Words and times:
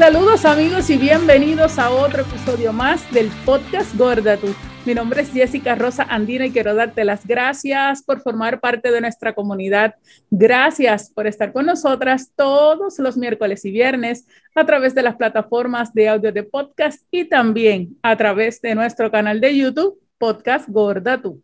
Saludos 0.00 0.46
amigos 0.46 0.88
y 0.88 0.96
bienvenidos 0.96 1.78
a 1.78 1.90
otro 1.90 2.22
episodio 2.22 2.72
más 2.72 3.12
del 3.12 3.28
podcast 3.44 3.94
Gorda 3.98 4.38
Tú. 4.38 4.46
Mi 4.86 4.94
nombre 4.94 5.20
es 5.20 5.30
Jessica 5.30 5.74
Rosa 5.74 6.04
Andina 6.04 6.46
y 6.46 6.52
quiero 6.52 6.74
darte 6.74 7.04
las 7.04 7.26
gracias 7.26 8.02
por 8.02 8.22
formar 8.22 8.60
parte 8.60 8.90
de 8.92 9.02
nuestra 9.02 9.34
comunidad. 9.34 9.96
Gracias 10.30 11.12
por 11.12 11.26
estar 11.26 11.52
con 11.52 11.66
nosotras 11.66 12.32
todos 12.34 12.98
los 12.98 13.18
miércoles 13.18 13.62
y 13.66 13.72
viernes 13.72 14.26
a 14.54 14.64
través 14.64 14.94
de 14.94 15.02
las 15.02 15.16
plataformas 15.16 15.92
de 15.92 16.08
audio 16.08 16.32
de 16.32 16.44
podcast 16.44 17.06
y 17.10 17.26
también 17.26 17.98
a 18.02 18.16
través 18.16 18.62
de 18.62 18.74
nuestro 18.74 19.10
canal 19.10 19.38
de 19.38 19.54
YouTube, 19.54 20.00
Podcast 20.16 20.66
Gorda 20.70 21.20
Tú. 21.20 21.42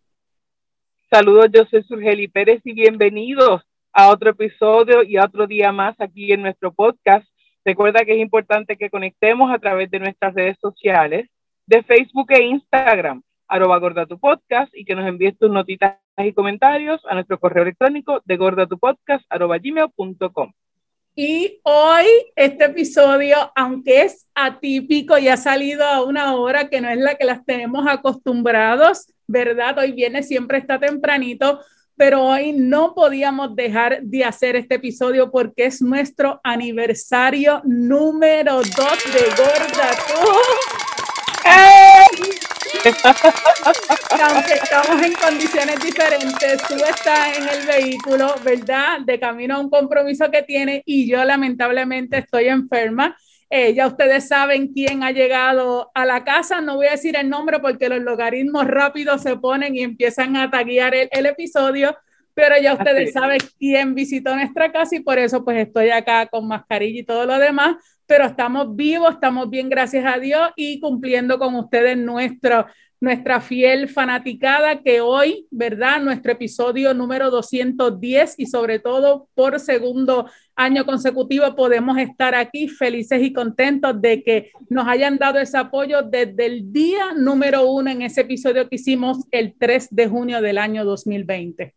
Saludos, 1.11 1.49
yo 1.53 1.67
soy 1.67 1.83
Surgeli 1.83 2.27
Pérez 2.27 2.63
y 2.65 2.73
bienvenidos 2.73 3.61
a 3.93 4.09
otro 4.09 4.31
episodio 4.31 5.03
y 5.03 5.19
a 5.19 5.27
otro 5.27 5.47
día 5.47 5.73
más 5.73 5.95
aquí 6.01 6.33
en 6.33 6.41
nuestro 6.41 6.73
podcast 6.73 7.29
Recuerda 7.67 8.05
que 8.05 8.13
es 8.13 8.19
importante 8.19 8.77
que 8.77 8.91
conectemos 8.91 9.53
a 9.53 9.59
través 9.59 9.91
de 9.91 9.99
nuestras 9.99 10.33
redes 10.35 10.57
sociales, 10.61 11.29
de 11.67 11.83
Facebook 11.83 12.31
e 12.31 12.45
Instagram, 12.45 13.23
arroba 13.49 13.77
gorda 13.81 14.07
tu 14.07 14.21
podcast, 14.21 14.73
y 14.73 14.85
que 14.85 14.95
nos 14.95 15.05
envíes 15.05 15.37
tus 15.37 15.51
notitas 15.51 15.97
y 16.17 16.33
comentarios 16.33 17.03
a 17.11 17.15
nuestro 17.15 17.41
correo 17.41 17.65
electrónico 17.65 18.23
de 18.25 18.37
gordatupodcast 18.37 19.27
arroba 19.29 19.59
gmail.com. 19.59 20.53
Y 21.17 21.59
hoy 21.65 22.07
este 22.37 22.67
episodio, 22.67 23.51
aunque 23.57 24.03
es 24.03 24.29
atípico 24.37 25.19
y 25.19 25.27
ha 25.27 25.37
salido 25.37 25.85
a 25.85 26.05
una 26.05 26.37
hora 26.37 26.69
que 26.69 26.81
no 26.81 26.89
es 26.89 26.99
la 26.99 27.17
que 27.17 27.25
las 27.25 27.45
tenemos 27.45 27.85
acostumbrados, 27.89 29.13
¿verdad? 29.27 29.77
Hoy 29.79 29.91
viene, 29.91 30.23
siempre 30.23 30.59
está 30.59 30.79
tempranito, 30.79 31.63
pero 31.97 32.23
hoy 32.23 32.53
no 32.53 32.95
podíamos 32.95 33.57
dejar 33.57 34.03
de 34.03 34.25
hacer 34.25 34.55
este 34.57 34.75
episodio 34.77 35.31
porque 35.31 35.67
es 35.67 35.81
nuestro 35.81 36.41
aniversario 36.45 37.63
número 37.65 38.57
2 38.57 38.65
de 38.67 39.25
Gorda 39.37 39.91
Aunque 44.23 44.55
estamos 44.55 45.03
en 45.03 45.13
condiciones 45.15 45.81
diferentes, 45.81 46.63
tú 46.69 46.75
estás 46.77 47.39
en 47.39 47.49
el 47.49 47.67
vehículo, 47.67 48.35
¿verdad? 48.45 49.01
De 49.05 49.19
camino 49.19 49.57
a 49.57 49.61
un 49.61 49.71
compromiso 49.71 50.31
que 50.31 50.43
tiene 50.43 50.83
y 50.85 51.11
yo 51.11 51.25
lamentablemente 51.25 52.19
estoy 52.19 52.49
enferma. 52.49 53.17
Eh, 53.49 53.75
ya 53.75 53.87
ustedes 53.87 54.27
saben 54.27 54.73
quién 54.73 55.05
ha 55.05 55.13
llegado 55.13 55.91
a 55.95 56.05
la 56.05 56.25
casa. 56.25 56.61
No 56.61 56.77
voy 56.77 56.89
a 56.89 56.93
decir 56.93 57.17
el 57.17 57.29
nombre 57.29 57.61
porque 57.61 57.89
los 57.89 58.01
logaritmos 58.01 58.67
rápidos 58.67 59.23
se 59.23 59.37
ponen 59.37 59.77
y 59.77 59.83
empiezan 59.83 60.37
a 60.37 60.51
taguear 60.51 60.95
el, 60.95 61.27
episodio, 61.27 61.97
pero 62.35 62.57
ya 62.61 62.75
ustedes 62.75 63.13
saben 63.13 63.39
quién 63.59 63.95
visitó 63.95 64.35
nuestra 64.35 64.73
casa 64.73 64.97
y 64.97 65.01
por 65.01 65.19
eso 65.19 65.45
pues 65.45 65.59
estoy 65.59 65.91
acá 65.91 66.27
con 66.27 66.49
mascarilla 66.49 67.01
y 67.01 67.05
todo 67.05 67.25
lo 67.25 67.39
demás, 67.39 67.77
pero 68.07 68.27
estamos 68.27 68.75
vivos, 68.75 69.15
estamos 69.15 69.49
bien, 69.49 69.69
gracias 69.69 70.05
a 70.07 70.19
Dios 70.19 70.51
y 70.57 70.81
cumpliendo 70.81 71.39
con 71.39 71.55
ustedes 71.55 71.97
nuestro 71.97 72.67
nuestra 73.07 73.41
fiel 73.41 73.89
fanaticada 73.89 74.83
que 74.83 75.01
hoy, 75.01 75.47
¿verdad? 75.53 76.03
Nuestro 76.03 76.33
episodio 76.33 76.93
número 76.93 77.31
210 77.31 78.35
y 78.37 78.47
sobre 78.47 78.81
todo 78.81 79.29
por 79.37 79.61
segundo 79.61 80.29
año 80.57 80.85
consecutivo 80.85 81.55
podemos 81.55 81.99
estar 81.99 82.35
aquí 82.35 82.67
felices 82.67 83.23
y 83.23 83.33
contentos 83.33 84.03
de 84.03 84.25
que 84.25 84.51
nos 84.69 84.89
hayan 84.89 85.19
dado 85.19 85.39
ese 85.39 85.57
apoyo 85.57 86.03
desde 86.03 86.47
el 86.47 86.73
día 86.73 87.13
número 87.17 87.71
uno 87.71 87.93
en 87.93 88.03
ese 88.03 88.23
episodio 88.23 88.69
que 88.69 88.75
hicimos 88.75 89.19
el 89.31 89.55
3 89.57 89.95
de 89.95 90.09
junio 90.09 90.41
del 90.41 90.59
año 90.59 90.85
2020. 90.85 91.75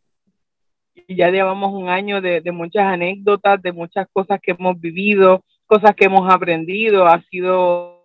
Y 1.06 1.16
ya 1.16 1.30
llevamos 1.30 1.72
un 1.76 1.90
año 1.90 2.22
de, 2.22 2.42
de 2.42 2.52
muchas 2.52 2.86
anécdotas, 2.86 3.62
de 3.62 3.72
muchas 3.72 4.08
cosas 4.12 4.40
que 4.42 4.56
hemos 4.58 4.80
vivido, 4.82 5.44
cosas 5.68 5.94
que 5.96 6.06
hemos 6.06 6.28
aprendido. 6.28 7.06
Ha 7.06 7.22
sido 7.30 7.99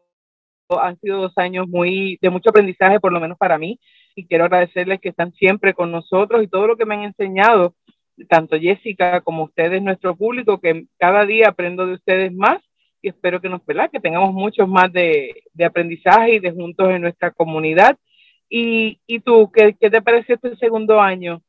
han 0.69 0.98
sido 1.00 1.20
dos 1.20 1.32
años 1.36 1.69
muy 1.69 2.19
de 2.20 2.30
mucho 2.30 2.50
aprendizaje, 2.50 3.00
por 3.00 3.12
lo 3.12 3.20
menos 3.20 3.38
para 3.38 3.58
mí, 3.58 3.78
y 4.14 4.26
quiero 4.26 4.44
agradecerles 4.44 5.00
que 5.00 5.10
están 5.10 5.32
siempre 5.32 5.75
con 5.75 5.91
nosotros 5.91 6.42
y 6.42 6.48
todo 6.48 6.66
lo 6.66 6.76
que 6.76 6.86
me 6.86 6.94
han 6.94 7.02
enseñado, 7.04 7.75
tanto 8.28 8.58
Jessica 8.58 9.20
como 9.20 9.44
ustedes, 9.44 9.82
nuestro 9.82 10.16
público, 10.16 10.60
que 10.60 10.86
cada 10.98 11.26
día 11.26 11.48
aprendo 11.48 11.86
de 11.86 11.94
ustedes 11.94 12.32
más 12.32 12.62
y 13.04 13.08
espero 13.08 13.41
que 13.41 13.50
nos, 13.50 13.60
Que 13.92 14.00
tengamos 14.00 14.32
muchos 14.32 14.66
más 14.66 14.91
de, 14.91 15.42
de 15.53 15.64
aprendizaje 15.64 16.36
y 16.36 16.38
de 16.38 16.53
juntos 16.53 16.91
en 16.91 17.03
nuestra 17.03 17.30
comunidad. 17.32 17.98
Y, 18.48 18.98
y 19.06 19.20
tú, 19.20 19.50
¿qué, 19.53 19.76
¿qué 19.78 19.91
te 19.91 20.00
pareció 20.00 20.36
este 20.36 20.56
segundo 20.56 20.98
año? 21.00 21.42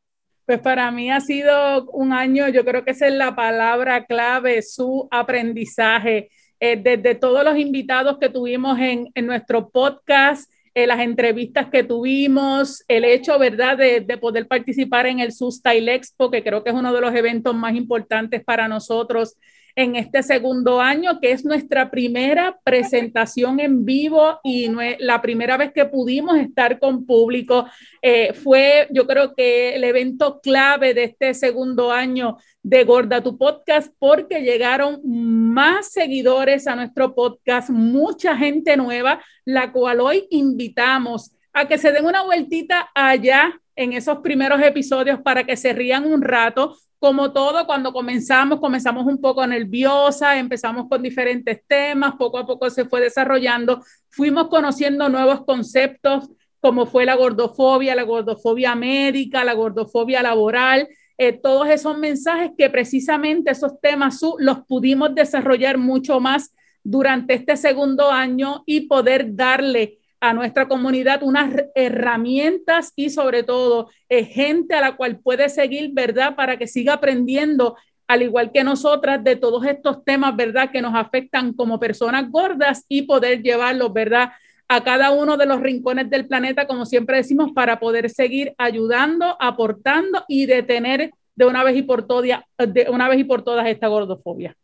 Pues 0.45 0.59
para 0.59 0.91
mí 0.91 1.09
ha 1.09 1.21
sido 1.21 1.85
un 1.91 2.11
año, 2.11 2.49
yo 2.49 2.65
creo 2.65 2.83
que 2.83 2.91
esa 2.91 3.07
es 3.07 3.13
la 3.13 3.35
palabra 3.35 4.05
clave, 4.05 4.61
su 4.61 5.07
aprendizaje 5.11 6.29
eh, 6.59 6.75
desde 6.77 7.15
todos 7.15 7.43
los 7.43 7.57
invitados 7.57 8.17
que 8.19 8.29
tuvimos 8.29 8.77
en, 8.79 9.09
nuestro 9.25 9.69
podcast, 9.69 10.51
eh, 10.73 10.87
las 10.87 10.99
entrevistas 10.99 11.67
que 11.69 11.83
tuvimos, 11.83 12.83
el 12.87 13.05
hecho, 13.05 13.37
¿verdad?, 13.39 13.77
de, 13.77 14.01
de, 14.01 14.17
poder 14.17 14.47
participar 14.47 15.05
en 15.05 15.19
el 15.19 15.31
Sustail 15.31 15.87
Expo, 15.89 16.31
que 16.31 16.43
creo 16.43 16.63
que 16.63 16.69
es 16.69 16.75
uno 16.75 16.93
de 16.93 17.01
los 17.01 17.13
eventos 17.15 17.55
más 17.55 17.75
importantes 17.75 18.43
para 18.43 18.67
nosotros 18.67 19.35
en 19.75 19.97
este 19.97 20.23
segundo 20.23 20.79
año, 20.79 21.19
que 21.19 21.31
es 21.31 21.43
nuestra 21.43 21.91
primera 21.91 22.59
presentación 22.63 23.59
en 23.59 23.83
vivo 23.83 24.39
y 24.43 24.69
la 24.99 25.21
primera 25.21 25.57
vez 25.57 25.73
que 25.73 25.85
pudimos 25.85 26.37
estar 26.37 26.79
con 26.79 27.05
público. 27.05 27.67
Eh, 28.01 28.33
fue, 28.33 28.87
yo 28.91 29.05
creo 29.05 29.35
que 29.35 29.75
el 29.75 29.83
evento 29.83 30.39
clave 30.41 30.93
de 30.93 31.03
este 31.03 31.33
segundo 31.33 31.91
año 31.91 32.37
de 32.63 32.83
Gorda 32.85 33.21
tu 33.21 33.37
Podcast, 33.37 33.93
porque 33.99 34.41
llegaron 34.41 35.01
más 35.03 35.91
seguidores 35.91 36.67
a 36.67 36.75
nuestro 36.75 37.13
podcast, 37.13 37.69
mucha 37.69 38.35
gente 38.37 38.77
nueva, 38.77 39.21
la 39.43 39.71
cual 39.71 39.99
hoy 39.99 40.25
invitamos 40.29 41.31
a 41.53 41.67
que 41.67 41.77
se 41.77 41.91
den 41.91 42.05
una 42.05 42.23
vueltita 42.23 42.89
allá 42.95 43.59
en 43.75 43.93
esos 43.93 44.19
primeros 44.19 44.61
episodios 44.61 45.21
para 45.21 45.43
que 45.43 45.57
se 45.57 45.73
rían 45.73 46.05
un 46.05 46.21
rato, 46.21 46.77
como 46.99 47.31
todo, 47.31 47.65
cuando 47.65 47.93
comenzamos, 47.93 48.59
comenzamos 48.59 49.05
un 49.05 49.19
poco 49.19 49.45
nerviosa, 49.45 50.37
empezamos 50.37 50.87
con 50.89 51.01
diferentes 51.01 51.61
temas, 51.67 52.15
poco 52.15 52.39
a 52.39 52.45
poco 52.45 52.69
se 52.69 52.85
fue 52.85 53.01
desarrollando, 53.01 53.83
fuimos 54.09 54.47
conociendo 54.47 55.09
nuevos 55.09 55.45
conceptos 55.45 56.29
como 56.65 56.87
fue 56.87 57.05
la 57.05 57.13
gordofobia, 57.13 57.93
la 57.93 58.01
gordofobia 58.01 58.73
médica, 58.73 59.43
la 59.43 59.53
gordofobia 59.53 60.23
laboral, 60.23 60.87
eh, 61.15 61.31
todos 61.31 61.69
esos 61.69 61.95
mensajes 61.95 62.53
que 62.57 62.71
precisamente 62.71 63.51
esos 63.51 63.79
temas 63.79 64.19
los 64.39 64.65
pudimos 64.65 65.13
desarrollar 65.13 65.77
mucho 65.77 66.19
más 66.19 66.55
durante 66.83 67.35
este 67.35 67.55
segundo 67.55 68.09
año 68.09 68.63
y 68.65 68.87
poder 68.87 69.35
darle 69.35 69.99
a 70.19 70.33
nuestra 70.33 70.67
comunidad 70.67 71.23
unas 71.23 71.53
herramientas 71.75 72.91
y 72.95 73.09
sobre 73.09 73.43
todo 73.43 73.89
eh, 74.09 74.25
gente 74.25 74.75
a 74.75 74.81
la 74.81 74.95
cual 74.95 75.19
puede 75.19 75.49
seguir, 75.49 75.91
¿verdad? 75.93 76.35
Para 76.35 76.57
que 76.57 76.67
siga 76.67 76.93
aprendiendo, 76.93 77.75
al 78.07 78.21
igual 78.21 78.51
que 78.51 78.63
nosotras, 78.63 79.23
de 79.23 79.35
todos 79.35 79.65
estos 79.65 80.03
temas, 80.03 80.35
¿verdad? 80.35 80.71
Que 80.71 80.81
nos 80.81 80.95
afectan 80.95 81.53
como 81.53 81.79
personas 81.79 82.29
gordas 82.29 82.85
y 82.87 83.03
poder 83.03 83.41
llevarlos, 83.41 83.93
¿verdad? 83.93 84.31
A 84.67 84.83
cada 84.83 85.11
uno 85.11 85.37
de 85.37 85.45
los 85.45 85.61
rincones 85.61 86.09
del 86.09 86.27
planeta, 86.27 86.67
como 86.67 86.85
siempre 86.85 87.17
decimos, 87.17 87.51
para 87.53 87.79
poder 87.79 88.09
seguir 88.09 88.53
ayudando, 88.57 89.37
aportando 89.39 90.25
y 90.27 90.45
detener 90.45 91.11
de 91.35 91.45
una 91.45 91.63
vez 91.63 91.75
y 91.77 91.83
por 91.83 92.07
de 92.07 92.87
una 92.89 93.09
vez 93.09 93.19
y 93.19 93.23
por 93.25 93.43
todas 93.43 93.67
esta 93.67 93.87
gordofobia 93.87 94.55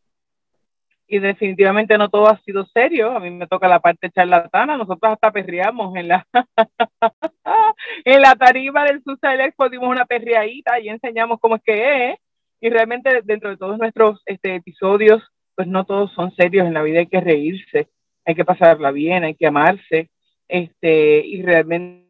y 1.11 1.19
definitivamente 1.19 1.97
no 1.97 2.07
todo 2.07 2.29
ha 2.29 2.39
sido 2.39 2.65
serio. 2.67 3.11
A 3.11 3.19
mí 3.19 3.29
me 3.29 3.45
toca 3.45 3.67
la 3.67 3.81
parte 3.81 4.09
charlatana. 4.09 4.77
Nosotros 4.77 5.11
hasta 5.11 5.29
perreamos 5.29 5.93
en 5.97 6.07
la 6.07 6.25
en 8.05 8.21
la 8.21 8.33
tarima 8.35 8.85
del 8.85 9.03
Susa 9.03 9.35
Expo, 9.35 9.67
dimos 9.67 9.89
una 9.89 10.05
perreadita 10.05 10.79
y 10.79 10.87
enseñamos 10.87 11.41
cómo 11.41 11.57
es 11.57 11.63
que 11.63 12.11
es. 12.11 12.19
Y 12.61 12.69
realmente 12.69 13.21
dentro 13.25 13.49
de 13.49 13.57
todos 13.57 13.77
nuestros 13.77 14.21
este, 14.25 14.55
episodios, 14.55 15.21
pues 15.53 15.67
no 15.67 15.83
todos 15.83 16.13
son 16.13 16.33
serios. 16.33 16.65
En 16.65 16.73
la 16.73 16.81
vida 16.81 16.99
hay 16.99 17.07
que 17.07 17.19
reírse, 17.19 17.89
hay 18.23 18.33
que 18.33 18.45
pasarla 18.45 18.91
bien, 18.91 19.25
hay 19.25 19.35
que 19.35 19.47
amarse. 19.47 20.09
Este, 20.47 21.25
y 21.25 21.41
realmente 21.41 22.07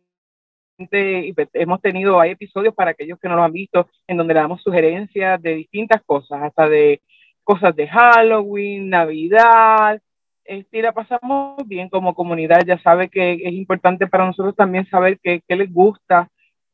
pues, 1.34 1.50
hemos 1.54 1.82
tenido, 1.82 2.20
hay 2.20 2.32
episodios 2.32 2.76
para 2.76 2.92
aquellos 2.92 3.18
que 3.20 3.30
no 3.30 3.36
lo 3.36 3.44
han 3.44 3.54
visto, 3.54 3.90
en 4.06 4.18
donde 4.18 4.36
le 4.36 4.42
damos 4.42 4.62
sugerencias 4.62 5.42
de 5.42 5.56
distintas 5.56 6.04
cosas, 6.04 6.44
hasta 6.44 6.70
de 6.70 7.02
cosas 7.44 7.76
de 7.76 7.88
Halloween, 7.88 8.90
Navidad, 8.90 10.02
este, 10.46 10.80
y 10.80 10.82
la 10.82 10.92
pasamos 10.92 11.58
bien 11.68 11.90
como 11.90 12.14
comunidad. 12.14 12.62
Ya 12.66 12.78
sabe 12.82 13.10
que 13.10 13.34
es 13.34 13.54
importante 13.54 14.08
para 14.08 14.26
nosotros 14.26 14.56
también 14.56 14.90
saber 14.90 15.20
qué, 15.22 15.42
les 15.48 15.72
gusta, 15.72 16.30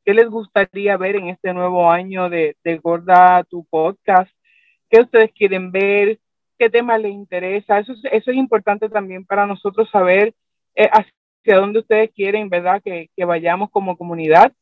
qué 0.06 0.14
les 0.14 0.30
gustaría 0.30 0.98
ver 0.98 1.16
en 1.16 1.30
este 1.30 1.54
nuevo 1.54 1.92
año 1.92 2.30
de, 2.30 2.56
de 2.64 2.78
Gorda 2.78 3.44
Tu 3.44 3.66
Podcast, 3.66 4.32
qué 4.90 5.02
ustedes 5.02 5.32
quieren 5.34 5.72
ver, 5.72 6.20
qué 6.58 6.70
tema 6.70 6.98
les 6.98 7.12
interesa. 7.12 7.80
Eso, 7.80 7.94
eso 8.12 8.32
es 8.32 8.38
importante 8.38 8.90
también 8.90 9.26
para 9.26 9.46
nosotros 9.46 9.90
saber 9.92 10.34
eh, 10.76 10.90
hacia 10.92 11.58
dónde 11.58 11.80
ustedes 11.80 12.12
quieren, 12.14 12.50
¿verdad? 12.50 12.82
Que, 12.84 13.10
que 13.16 13.26
vayamos 13.26 13.70
como 13.70 13.98
comunidad. 13.98 14.54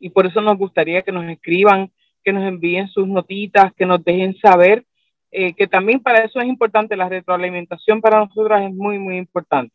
Y 0.00 0.10
por 0.10 0.26
eso 0.26 0.40
nos 0.40 0.56
gustaría 0.56 1.02
que 1.02 1.12
nos 1.12 1.28
escriban, 1.28 1.90
que 2.24 2.32
nos 2.32 2.44
envíen 2.44 2.88
sus 2.88 3.08
notitas, 3.08 3.72
que 3.74 3.84
nos 3.84 4.02
dejen 4.04 4.36
saber 4.38 4.84
eh, 5.30 5.54
que 5.54 5.66
también 5.66 6.00
para 6.00 6.24
eso 6.24 6.40
es 6.40 6.46
importante, 6.46 6.96
la 6.96 7.08
retroalimentación 7.08 8.00
para 8.00 8.20
nosotras 8.20 8.62
es 8.62 8.74
muy, 8.74 8.98
muy 8.98 9.16
importante. 9.16 9.74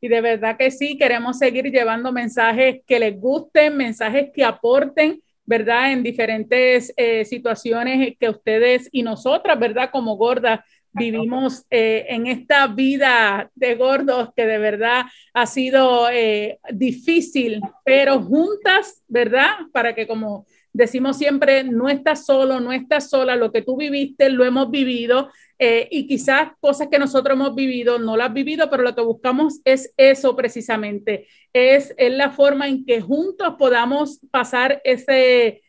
Y 0.00 0.08
de 0.08 0.20
verdad 0.20 0.56
que 0.56 0.70
sí, 0.70 0.98
queremos 0.98 1.38
seguir 1.38 1.70
llevando 1.70 2.12
mensajes 2.12 2.82
que 2.86 2.98
les 2.98 3.18
gusten, 3.18 3.76
mensajes 3.76 4.30
que 4.34 4.44
aporten, 4.44 5.22
¿verdad? 5.46 5.92
En 5.92 6.02
diferentes 6.02 6.92
eh, 6.96 7.24
situaciones 7.24 8.16
que 8.18 8.28
ustedes 8.28 8.88
y 8.92 9.02
nosotras, 9.02 9.58
¿verdad? 9.58 9.90
Como 9.90 10.16
gordas, 10.16 10.60
vivimos 10.94 11.66
eh, 11.70 12.06
en 12.08 12.26
esta 12.26 12.66
vida 12.68 13.50
de 13.54 13.74
gordos 13.74 14.30
que 14.34 14.46
de 14.46 14.58
verdad 14.58 15.06
ha 15.32 15.46
sido 15.46 16.08
eh, 16.10 16.58
difícil, 16.72 17.60
pero 17.84 18.20
juntas, 18.20 19.02
¿verdad? 19.08 19.50
Para 19.72 19.94
que 19.94 20.06
como 20.06 20.46
decimos 20.74 21.16
siempre, 21.16 21.64
no 21.64 21.88
estás 21.88 22.26
solo, 22.26 22.60
no 22.60 22.72
estás 22.72 23.08
sola, 23.08 23.34
lo 23.36 23.50
que 23.50 23.62
tú 23.62 23.78
viviste 23.78 24.28
lo 24.28 24.44
hemos 24.44 24.70
vivido 24.70 25.30
eh, 25.58 25.88
y 25.90 26.06
quizás 26.06 26.50
cosas 26.60 26.88
que 26.88 26.98
nosotros 26.98 27.36
hemos 27.36 27.54
vivido 27.54 27.98
no 27.98 28.18
las 28.18 28.28
has 28.28 28.34
vivido, 28.34 28.68
pero 28.68 28.82
lo 28.82 28.94
que 28.94 29.00
buscamos 29.00 29.62
es 29.64 29.94
eso 29.96 30.36
precisamente, 30.36 31.26
es, 31.54 31.94
es 31.96 32.12
la 32.12 32.30
forma 32.30 32.68
en 32.68 32.84
que 32.84 33.00
juntos 33.00 33.54
podamos 33.58 34.20
pasar 34.30 34.82
ese 34.84 35.62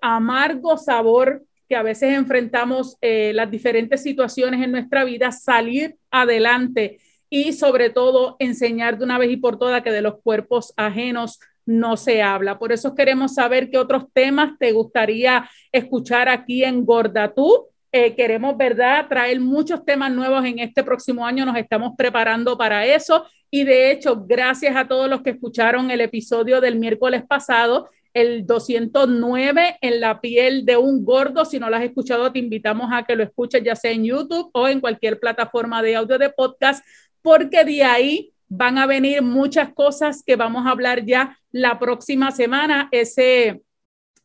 amargo 0.00 0.78
sabor 0.78 1.42
que 1.68 1.76
a 1.76 1.82
veces 1.82 2.12
enfrentamos 2.12 2.96
eh, 3.00 3.32
las 3.34 3.50
diferentes 3.50 4.02
situaciones 4.02 4.62
en 4.62 4.72
nuestra 4.72 5.04
vida, 5.04 5.32
salir 5.32 5.96
adelante 6.10 6.98
y 7.28 7.52
sobre 7.52 7.90
todo 7.90 8.36
enseñar 8.38 8.98
de 8.98 9.04
una 9.04 9.18
vez 9.18 9.30
y 9.30 9.36
por 9.36 9.58
todas 9.58 9.82
que 9.82 9.90
de 9.90 10.02
los 10.02 10.20
cuerpos 10.22 10.72
ajenos 10.76 11.40
no 11.66 11.96
se 11.96 12.22
habla. 12.22 12.58
Por 12.58 12.72
eso 12.72 12.94
queremos 12.94 13.34
saber 13.34 13.68
qué 13.70 13.76
otros 13.76 14.04
temas 14.12 14.56
te 14.58 14.72
gustaría 14.72 15.50
escuchar 15.72 16.28
aquí 16.28 16.64
en 16.64 16.86
Gorda 16.86 17.34
Tú. 17.34 17.66
Eh, 17.92 18.14
queremos, 18.14 18.56
¿verdad?, 18.56 19.06
traer 19.08 19.40
muchos 19.40 19.84
temas 19.84 20.12
nuevos 20.12 20.44
en 20.44 20.60
este 20.60 20.84
próximo 20.84 21.26
año. 21.26 21.44
Nos 21.44 21.56
estamos 21.56 21.92
preparando 21.96 22.56
para 22.56 22.86
eso. 22.86 23.26
Y 23.50 23.64
de 23.64 23.90
hecho, 23.90 24.24
gracias 24.26 24.76
a 24.76 24.86
todos 24.86 25.08
los 25.08 25.22
que 25.22 25.30
escucharon 25.30 25.90
el 25.90 26.00
episodio 26.00 26.60
del 26.60 26.76
miércoles 26.76 27.24
pasado, 27.26 27.88
el 28.12 28.46
209 28.46 29.78
en 29.80 30.00
la 30.00 30.20
piel 30.20 30.64
de 30.64 30.76
un 30.76 31.04
gordo. 31.04 31.44
Si 31.44 31.58
no 31.58 31.68
lo 31.68 31.76
has 31.76 31.84
escuchado, 31.84 32.30
te 32.32 32.38
invitamos 32.38 32.90
a 32.92 33.04
que 33.04 33.16
lo 33.16 33.22
escuches 33.22 33.62
ya 33.62 33.76
sea 33.76 33.92
en 33.92 34.04
YouTube 34.04 34.50
o 34.52 34.68
en 34.68 34.80
cualquier 34.80 35.18
plataforma 35.18 35.82
de 35.82 35.96
audio 35.96 36.18
de 36.18 36.30
podcast, 36.30 36.84
porque 37.22 37.64
de 37.64 37.82
ahí 37.82 38.32
van 38.48 38.78
a 38.78 38.86
venir 38.86 39.22
muchas 39.22 39.72
cosas 39.72 40.22
que 40.24 40.36
vamos 40.36 40.66
a 40.66 40.70
hablar 40.70 41.04
ya 41.04 41.38
la 41.50 41.78
próxima 41.78 42.30
semana. 42.30 42.88
Ese, 42.92 43.62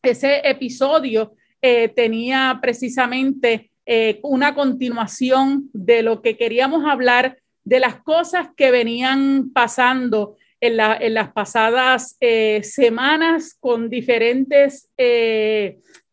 ese 0.02 0.48
episodio 0.48 1.34
eh, 1.64 1.88
tenía 1.88 2.58
precisamente 2.60 3.70
eh, 3.86 4.18
una 4.24 4.52
continuación 4.52 5.70
de 5.72 6.02
lo 6.02 6.20
que 6.20 6.36
queríamos 6.36 6.84
hablar, 6.84 7.38
de 7.64 7.78
las 7.78 8.02
cosas 8.02 8.48
que 8.56 8.72
venían 8.72 9.52
pasando 9.52 10.36
en, 10.60 10.76
las 10.76 11.32
pasadas 11.32 12.16
eh, 12.20 12.62
semanas 12.64 13.56
con 13.58 13.88
diferentes 13.88 14.88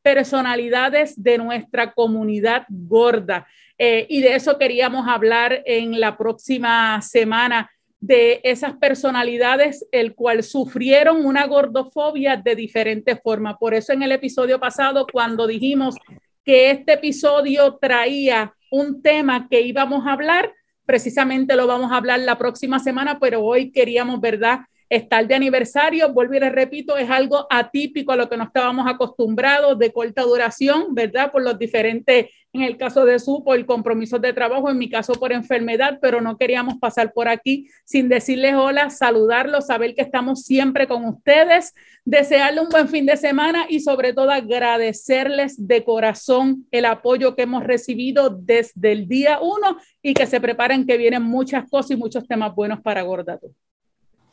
personalidades 0.01 1.21
de 1.21 1.37
nuestra 1.37 1.93
comunidad 1.93 2.65
gorda. 2.69 3.47
Y 3.77 4.21
de 4.21 4.35
eso 4.35 4.57
queríamos 4.57 5.07
hablar 5.07 5.61
en 5.65 5.99
la 5.99 6.17
próxima 6.17 7.01
semana, 7.01 7.69
de 7.99 8.39
esas 8.43 8.73
personalidades 8.77 9.85
el 9.91 10.15
cual 10.15 10.43
sufrieron 10.43 11.25
una 11.25 11.45
gordofobia 11.47 12.37
de 12.37 12.55
diferentes 12.55 13.19
formas. 13.21 13.55
Por 13.59 13.73
eso 13.73 13.93
en 13.93 14.03
el 14.03 14.11
episodio 14.11 14.59
pasado, 14.59 15.05
cuando 15.11 15.47
dijimos 15.47 15.95
que 16.45 16.71
este 16.71 16.93
episodio 16.93 17.77
traía 17.81 18.53
un 18.71 19.01
tema 19.01 19.47
que 19.49 19.61
íbamos 19.61 20.07
a 20.07 20.13
hablar, 20.13 20.53
Precisamente 20.89 21.55
lo 21.55 21.67
vamos 21.67 21.91
a 21.91 21.97
hablar 21.97 22.19
la 22.21 22.39
próxima 22.39 22.79
semana, 22.79 23.19
pero 23.19 23.43
hoy 23.43 23.71
queríamos, 23.71 24.19
¿verdad? 24.19 24.61
Estar 24.89 25.27
de 25.27 25.35
aniversario, 25.35 26.11
vuelvo 26.11 26.33
y 26.33 26.39
les 26.39 26.51
repito, 26.51 26.97
es 26.97 27.07
algo 27.11 27.45
atípico 27.51 28.11
a 28.11 28.15
lo 28.15 28.27
que 28.27 28.37
no 28.37 28.45
estábamos 28.45 28.87
acostumbrados, 28.87 29.77
de 29.77 29.93
corta 29.93 30.23
duración, 30.23 30.95
¿verdad? 30.95 31.31
Por 31.31 31.43
los 31.43 31.59
diferentes, 31.59 32.25
en 32.53 32.63
el 32.63 32.75
caso 32.75 33.05
de 33.05 33.19
su, 33.19 33.43
por 33.43 33.55
el 33.55 33.67
compromiso 33.67 34.17
de 34.17 34.33
trabajo, 34.33 34.67
en 34.67 34.79
mi 34.79 34.89
caso 34.89 35.13
por 35.13 35.31
enfermedad, 35.31 35.99
pero 36.01 36.21
no 36.21 36.37
queríamos 36.39 36.79
pasar 36.79 37.13
por 37.13 37.27
aquí 37.27 37.67
sin 37.85 38.09
decirles 38.09 38.55
hola, 38.55 38.89
saludarlos, 38.89 39.67
saber 39.67 39.93
que 39.93 40.01
estamos 40.01 40.41
siempre 40.41 40.87
con 40.87 41.05
ustedes, 41.05 41.75
desearle 42.03 42.61
un 42.61 42.69
buen 42.69 42.87
fin 42.87 43.05
de 43.05 43.15
semana 43.17 43.67
y 43.69 43.81
sobre 43.81 44.13
todo 44.13 44.31
agradecerles 44.31 45.67
de 45.67 45.83
corazón 45.83 46.65
el 46.71 46.85
apoyo 46.85 47.35
que 47.35 47.43
hemos 47.43 47.63
recibido 47.63 48.31
desde 48.31 48.91
el 48.91 49.07
día 49.07 49.39
uno 49.39 49.77
y 50.01 50.15
que 50.15 50.25
se 50.25 50.41
preparen 50.41 50.87
que 50.87 50.97
vienen 50.97 51.21
muchas 51.21 51.69
cosas 51.69 51.91
y 51.91 51.95
muchos 51.95 52.27
temas 52.27 52.55
buenos 52.55 52.81
para 52.81 53.03
Gordato. 53.03 53.51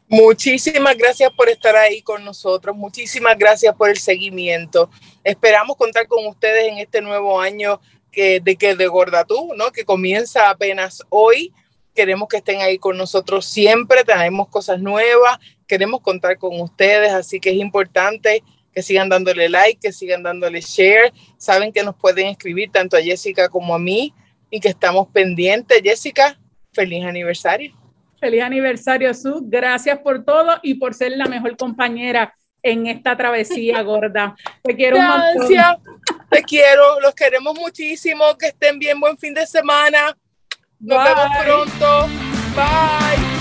Muchísimas 0.09 0.97
gracias 0.97 1.33
por 1.33 1.49
estar 1.49 1.75
ahí 1.75 2.01
con 2.01 2.25
nosotros. 2.25 2.77
Muchísimas 2.77 3.37
gracias 3.37 3.75
por 3.75 3.91
el 3.91 3.99
seguimiento. 3.99 4.89
Esperamos 5.25 5.77
contar 5.77 6.07
con 6.07 6.25
ustedes 6.27 6.69
en 6.69 6.79
este 6.79 7.03
nuevo 7.03 7.41
año 7.41 7.81
que, 8.13 8.39
de 8.39 8.57
que 8.57 8.77
de 8.77 8.87
Gordatú, 8.87 9.55
¿no? 9.57 9.73
Que 9.73 9.85
comienza 9.85 10.49
apenas 10.49 11.03
hoy. 11.09 11.53
Queremos 11.93 12.29
que 12.29 12.37
estén 12.37 12.61
ahí 12.61 12.79
con 12.79 12.97
nosotros 12.97 13.47
siempre. 13.47 14.05
Tenemos 14.05 14.49
cosas 14.49 14.79
nuevas. 14.81 15.39
Queremos 15.67 16.01
contar 16.03 16.39
con 16.39 16.61
ustedes, 16.61 17.13
así 17.13 17.41
que 17.41 17.51
es 17.51 17.57
importante 17.57 18.45
que 18.73 18.83
sigan 18.83 19.09
dándole 19.09 19.49
like, 19.49 19.81
que 19.81 19.93
sigan 19.93 20.23
dándole 20.23 20.61
share. 20.61 21.13
Saben 21.37 21.73
que 21.73 21.83
nos 21.83 21.97
pueden 21.97 22.29
escribir 22.29 22.71
tanto 22.71 22.97
a 22.97 23.03
Jessica 23.03 23.49
como 23.49 23.75
a 23.75 23.79
mí 23.81 24.15
y 24.51 24.61
que 24.61 24.69
estamos 24.69 25.09
pendientes. 25.09 25.81
Jessica, 25.83 26.39
feliz 26.73 27.05
aniversario. 27.05 27.75
Feliz 28.19 28.43
aniversario, 28.43 29.13
Su. 29.15 29.43
Gracias 29.45 29.99
por 29.99 30.25
todo 30.25 30.59
y 30.63 30.75
por 30.75 30.95
ser 30.95 31.13
la 31.17 31.27
mejor 31.27 31.57
compañera 31.57 32.35
en 32.63 32.87
esta 32.87 33.17
travesía 33.17 33.83
gorda. 33.83 34.35
Te 34.63 34.75
quiero 34.75 34.97
Gracias. 34.97 35.77
Te 36.29 36.43
quiero, 36.43 37.01
los 37.01 37.15
queremos 37.15 37.55
muchísimo. 37.59 38.37
Que 38.39 38.49
estén 38.49 38.79
bien, 38.79 38.99
buen 38.99 39.17
fin 39.17 39.35
de 39.35 39.47
semana. 39.47 40.17
Nos 40.81 41.05
vemos 41.05 41.29
pronto. 41.45 42.09
Bye. 42.55 43.36